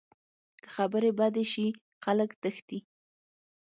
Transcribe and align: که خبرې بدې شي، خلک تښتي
که 0.61 0.67
خبرې 0.75 1.11
بدې 1.19 1.45
شي، 1.51 1.67
خلک 2.03 2.29
تښتي 2.41 2.79